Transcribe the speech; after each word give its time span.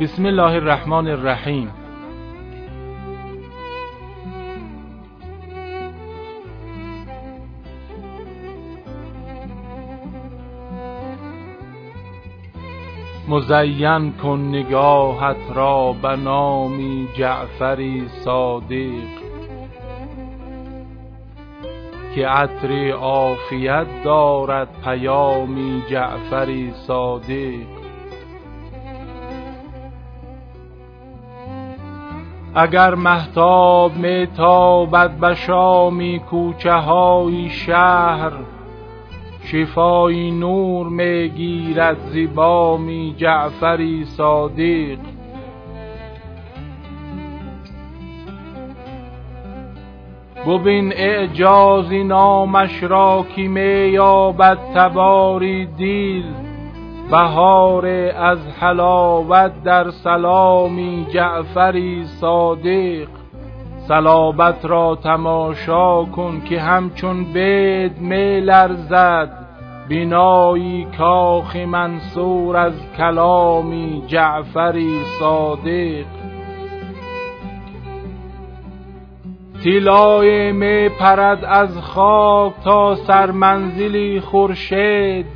بسم 0.00 0.26
الله 0.26 0.52
الرحمن 0.54 1.06
الرحیم. 1.08 1.70
مزین 13.28 14.12
کن 14.12 14.40
نگاهت 14.40 15.36
را 15.54 15.92
به 16.02 16.16
نامی 16.16 17.08
جعفری 17.18 18.08
صادق 18.24 19.28
که 22.14 22.28
عطر 22.28 22.90
عافیت 22.90 23.86
دارد 24.04 24.68
پیامی 24.84 25.82
جعفری 25.90 26.72
صادق. 26.86 27.87
اگر 32.54 32.94
مهتاب 32.94 33.96
می 33.96 34.26
تابد 34.26 35.10
به 35.10 35.34
شامی 35.34 36.18
کوچه 36.18 36.72
های 36.72 37.50
شهر 37.50 38.32
شفای 39.44 40.30
نور 40.30 40.88
می 40.88 41.28
گیرد 41.28 41.96
زبامی 41.98 43.14
جعفری 43.16 44.04
صادق. 44.04 44.98
ببین 50.46 50.92
اعجازی 50.96 52.04
نامش 52.04 52.82
را 52.82 53.26
که 53.36 53.42
می 53.42 53.88
یابد 53.88 54.58
تباری 54.74 55.66
دیل. 55.66 56.47
بهار 57.10 57.86
از 58.16 58.38
حلاوت 58.60 59.62
در 59.64 59.90
سلامی 59.90 61.06
جعفری 61.10 62.04
صادق 62.04 63.08
صلابت 63.88 64.64
را 64.64 64.98
تماشا 65.02 66.04
کن 66.04 66.40
که 66.40 66.60
همچون 66.60 67.24
بید 67.24 67.98
می 68.00 68.40
لرزد. 68.40 69.30
بینایی 69.88 70.86
کاخ 70.98 71.56
منصور 71.56 72.56
از 72.56 72.72
کلامی 72.96 74.02
جعفری 74.06 75.04
صادق. 75.20 76.04
تیلای 79.62 80.52
می 80.52 80.88
پرد 80.88 81.44
از 81.44 81.78
خاک 81.78 82.52
تا 82.64 82.94
سرمنزلی 82.94 84.20
خورشید. 84.20 85.26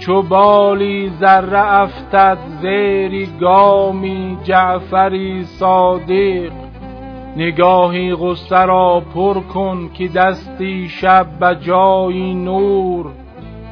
چو 0.00 0.22
بالی 0.22 1.10
ذره 1.20 1.74
افتد 1.74 2.38
زیری 2.60 3.28
گامی 3.40 4.38
جعفری 4.44 5.44
صادق. 5.44 6.52
نگاهی 7.36 8.14
غصه 8.14 8.64
را 8.64 9.02
پر 9.14 9.40
کن 9.40 9.90
که 9.94 10.08
دستی 10.08 10.88
شب 10.88 11.26
به 11.40 11.56
جای 11.60 12.34
نور. 12.34 13.06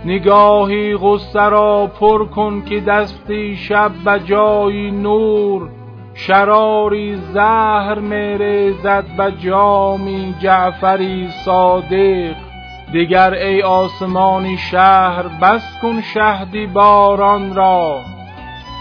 نگاهی 0.04 0.96
غصه 0.96 1.48
را 1.48 1.90
پر 2.00 2.24
کن 2.24 2.62
که 2.68 2.80
دستی 2.80 3.56
شب 3.56 3.90
به 4.04 4.20
جای 4.24 4.90
نور. 4.90 5.70
شراری 6.14 7.16
زهر 7.16 7.98
میریزد 7.98 9.04
به 9.16 9.32
جامی 9.32 10.34
جعفری 10.42 11.28
صادق. 11.44 12.47
دیگر 12.92 13.34
ای 13.34 13.62
آسمانی 13.62 14.58
شهر 14.58 15.22
بس 15.22 15.80
کن 15.82 16.00
شهدی 16.00 16.66
باران 16.66 17.54
را 17.54 18.00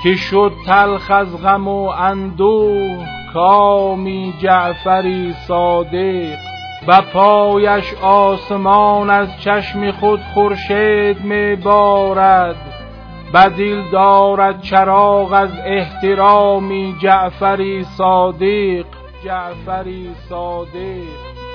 که 0.04 0.16
شد 0.16 0.52
تلخ 0.66 1.12
از 1.12 1.44
غم 1.44 1.68
و 1.68 1.88
اندوه. 1.88 3.18
کامی 3.34 4.34
جعفری 4.40 5.34
صادق 5.48 6.38
و 6.88 7.02
پایش 7.02 7.94
آسمان 8.02 9.10
از 9.10 9.42
چشم 9.42 9.92
خود 9.92 10.20
خورشید 10.34 11.24
می 11.24 11.56
بارد 11.56 12.56
بدیل 13.34 13.84
دارد 13.92 14.62
چراغ 14.62 15.34
از 15.34 15.50
احترامی 15.66 16.96
جعفری 17.02 17.84
صادق 17.84 18.86
جعفری 19.26 20.10
صادق. 20.30 21.47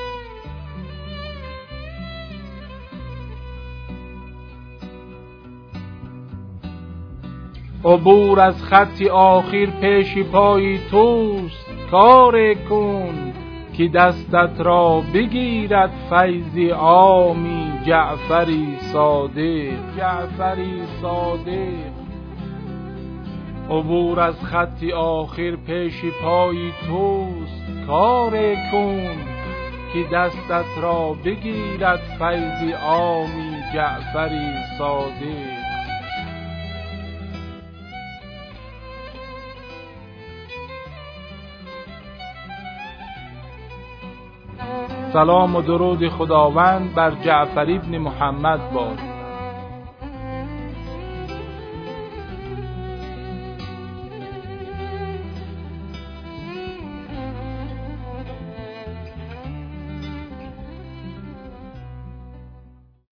عبور 7.84 8.41
از 8.41 8.62
خطی 8.62 9.09
آخر 9.09 9.66
پیش 9.66 10.19
پای 10.19 10.78
توست. 10.91 11.66
کار 11.91 12.54
کن 12.54 13.32
که 13.72 13.88
دستت 13.88 14.50
را 14.59 15.03
بگیرد 15.15 15.91
فیض 16.10 16.72
عامی 16.72 17.72
جعفری 17.87 18.76
صادق. 18.92 19.97
جعفری 19.98 20.82
صادق. 21.03 21.92
عبور 23.71 24.21
از 24.21 24.44
خطی 24.44 24.92
آخر 24.92 25.56
پیش 25.56 26.04
پای 26.22 26.71
توست. 26.87 27.87
کار 27.87 28.54
کن 28.72 29.16
که 29.92 30.04
دستت 30.12 30.82
را 30.82 31.16
بگیرد 31.25 32.00
فیض 32.19 32.75
عامی 32.82 33.56
جعفری 33.75 34.53
صادق. 34.78 35.61
سلام 45.12 45.56
و 45.56 45.62
درود 45.62 46.08
خداوند 46.08 46.94
بر 46.94 47.10
جعفر 47.10 47.70
ابن 47.70 47.98
محمد 47.98 48.72
باد. 48.72 49.11